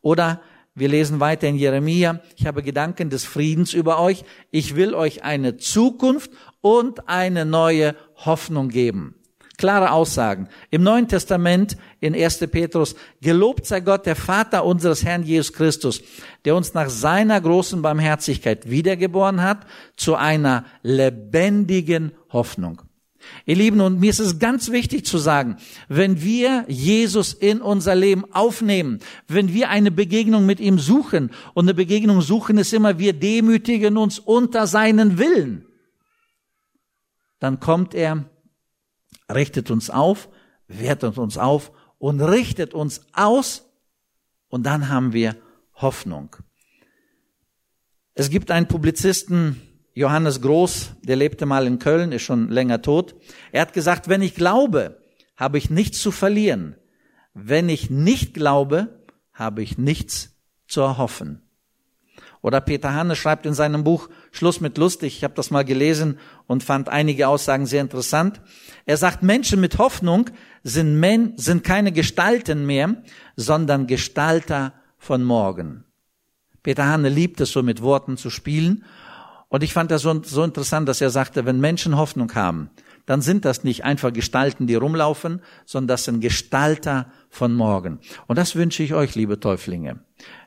Oder 0.00 0.40
wir 0.74 0.88
lesen 0.88 1.20
weiter 1.20 1.48
in 1.48 1.56
Jeremia, 1.56 2.20
ich 2.36 2.46
habe 2.46 2.62
Gedanken 2.62 3.10
des 3.10 3.24
Friedens 3.24 3.74
über 3.74 4.00
euch, 4.00 4.24
ich 4.50 4.74
will 4.74 4.94
euch 4.94 5.22
eine 5.22 5.58
Zukunft 5.58 6.30
und 6.62 7.08
eine 7.08 7.44
neue 7.44 7.94
Hoffnung 8.16 8.70
geben. 8.70 9.16
Klare 9.62 9.92
Aussagen. 9.92 10.48
Im 10.72 10.82
Neuen 10.82 11.06
Testament 11.06 11.76
in 12.00 12.16
1. 12.16 12.38
Petrus, 12.50 12.96
gelobt 13.20 13.64
sei 13.64 13.78
Gott, 13.78 14.06
der 14.06 14.16
Vater 14.16 14.64
unseres 14.64 15.04
Herrn 15.04 15.22
Jesus 15.22 15.52
Christus, 15.52 16.02
der 16.44 16.56
uns 16.56 16.74
nach 16.74 16.90
seiner 16.90 17.40
großen 17.40 17.80
Barmherzigkeit 17.80 18.68
wiedergeboren 18.68 19.40
hat 19.40 19.64
zu 19.94 20.16
einer 20.16 20.64
lebendigen 20.82 22.10
Hoffnung. 22.32 22.82
Ihr 23.46 23.54
Lieben, 23.54 23.80
und 23.80 24.00
mir 24.00 24.10
ist 24.10 24.18
es 24.18 24.40
ganz 24.40 24.72
wichtig 24.72 25.06
zu 25.06 25.18
sagen, 25.18 25.58
wenn 25.88 26.20
wir 26.22 26.64
Jesus 26.66 27.32
in 27.32 27.60
unser 27.60 27.94
Leben 27.94 28.24
aufnehmen, 28.32 28.98
wenn 29.28 29.54
wir 29.54 29.68
eine 29.68 29.92
Begegnung 29.92 30.44
mit 30.44 30.58
ihm 30.58 30.80
suchen, 30.80 31.30
und 31.54 31.66
eine 31.66 31.74
Begegnung 31.74 32.20
suchen 32.20 32.58
ist 32.58 32.72
immer, 32.72 32.98
wir 32.98 33.12
demütigen 33.12 33.96
uns 33.96 34.18
unter 34.18 34.66
seinen 34.66 35.18
Willen, 35.18 35.66
dann 37.38 37.60
kommt 37.60 37.94
er, 37.94 38.24
richtet 39.34 39.70
uns 39.70 39.90
auf, 39.90 40.28
wertet 40.68 41.18
uns 41.18 41.38
auf 41.38 41.72
und 41.98 42.20
richtet 42.20 42.74
uns 42.74 43.02
aus, 43.12 43.68
und 44.52 44.64
dann 44.64 44.90
haben 44.90 45.14
wir 45.14 45.36
Hoffnung. 45.76 46.36
Es 48.14 48.28
gibt 48.28 48.50
einen 48.50 48.68
Publizisten, 48.68 49.62
Johannes 49.94 50.42
Groß, 50.42 50.90
der 51.02 51.16
lebte 51.16 51.46
mal 51.46 51.66
in 51.66 51.78
Köln, 51.78 52.12
ist 52.12 52.22
schon 52.22 52.50
länger 52.50 52.82
tot. 52.82 53.14
Er 53.50 53.62
hat 53.62 53.72
gesagt, 53.72 54.08
wenn 54.08 54.20
ich 54.20 54.34
glaube, 54.34 55.00
habe 55.36 55.56
ich 55.56 55.70
nichts 55.70 56.02
zu 56.02 56.10
verlieren. 56.10 56.76
Wenn 57.32 57.70
ich 57.70 57.88
nicht 57.88 58.34
glaube, 58.34 59.00
habe 59.32 59.62
ich 59.62 59.78
nichts 59.78 60.36
zu 60.66 60.82
erhoffen. 60.82 61.40
Oder 62.42 62.60
Peter 62.60 62.92
Hanne 62.92 63.16
schreibt 63.16 63.46
in 63.46 63.54
seinem 63.54 63.84
Buch 63.84 64.10
Schluss 64.34 64.60
mit 64.62 64.78
lustig, 64.78 65.18
ich 65.18 65.24
habe 65.24 65.34
das 65.34 65.50
mal 65.50 65.64
gelesen 65.64 66.18
und 66.46 66.64
fand 66.64 66.88
einige 66.88 67.28
Aussagen 67.28 67.66
sehr 67.66 67.82
interessant. 67.82 68.40
Er 68.86 68.96
sagt, 68.96 69.22
Menschen 69.22 69.60
mit 69.60 69.76
Hoffnung 69.76 70.30
sind, 70.64 70.98
Men 70.98 71.34
sind 71.36 71.62
keine 71.62 71.92
Gestalten 71.92 72.64
mehr, 72.66 72.96
sondern 73.36 73.86
Gestalter 73.86 74.72
von 74.96 75.22
morgen. 75.22 75.84
Peter 76.62 76.86
Hanne 76.86 77.10
liebt 77.10 77.40
es 77.42 77.52
so 77.52 77.62
mit 77.62 77.82
Worten 77.82 78.16
zu 78.16 78.30
spielen 78.30 78.84
und 79.48 79.62
ich 79.62 79.74
fand 79.74 79.90
das 79.90 80.00
so, 80.00 80.22
so 80.22 80.42
interessant, 80.44 80.88
dass 80.88 81.02
er 81.02 81.10
sagte, 81.10 81.44
wenn 81.44 81.60
Menschen 81.60 81.98
Hoffnung 81.98 82.34
haben, 82.34 82.70
dann 83.04 83.20
sind 83.20 83.44
das 83.44 83.64
nicht 83.64 83.84
einfach 83.84 84.12
Gestalten, 84.12 84.66
die 84.66 84.76
rumlaufen, 84.76 85.42
sondern 85.66 85.88
das 85.88 86.04
sind 86.04 86.20
Gestalter 86.20 87.12
von 87.28 87.52
morgen. 87.52 87.98
Und 88.28 88.38
das 88.38 88.56
wünsche 88.56 88.82
ich 88.82 88.94
euch, 88.94 89.14
liebe 89.14 89.40
Täuflinge, 89.40 90.00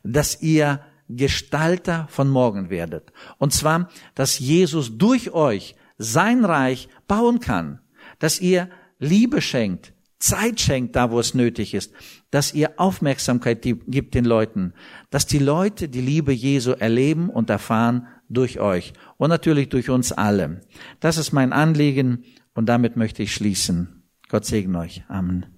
dass 0.03 0.41
ihr 0.41 0.79
Gestalter 1.09 2.07
von 2.09 2.29
morgen 2.29 2.69
werdet. 2.69 3.11
Und 3.37 3.53
zwar, 3.53 3.89
dass 4.15 4.39
Jesus 4.39 4.97
durch 4.97 5.31
euch 5.31 5.75
sein 5.97 6.45
Reich 6.45 6.89
bauen 7.07 7.39
kann, 7.39 7.79
dass 8.19 8.41
ihr 8.41 8.69
Liebe 8.99 9.41
schenkt, 9.41 9.93
Zeit 10.19 10.59
schenkt, 10.59 10.95
da 10.95 11.11
wo 11.11 11.19
es 11.19 11.33
nötig 11.33 11.73
ist, 11.73 11.93
dass 12.31 12.53
ihr 12.53 12.79
Aufmerksamkeit 12.79 13.61
gibt 13.61 14.15
den 14.15 14.25
Leuten, 14.25 14.73
dass 15.09 15.27
die 15.27 15.39
Leute 15.39 15.89
die 15.89 16.01
Liebe 16.01 16.33
Jesu 16.33 16.71
erleben 16.71 17.29
und 17.29 17.49
erfahren 17.49 18.07
durch 18.29 18.59
euch 18.59 18.93
und 19.17 19.29
natürlich 19.29 19.69
durch 19.69 19.89
uns 19.89 20.11
alle. 20.11 20.61
Das 20.99 21.17
ist 21.17 21.31
mein 21.31 21.53
Anliegen 21.53 22.23
und 22.53 22.67
damit 22.67 22.95
möchte 22.95 23.23
ich 23.23 23.33
schließen. 23.33 24.03
Gott 24.29 24.45
segne 24.45 24.79
euch. 24.79 25.03
Amen. 25.07 25.54